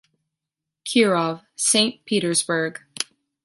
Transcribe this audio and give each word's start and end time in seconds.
Kirov, 0.83 1.43
Saint 1.55 2.03
Petersburg. 2.07 2.79